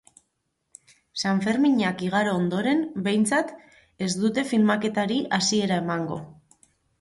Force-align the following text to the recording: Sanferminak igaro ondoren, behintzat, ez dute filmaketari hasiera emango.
Sanferminak 1.23 2.01
igaro 2.07 2.33
ondoren, 2.37 2.81
behintzat, 3.09 3.51
ez 4.07 4.09
dute 4.23 4.45
filmaketari 4.53 5.21
hasiera 5.39 5.79
emango. 5.85 6.19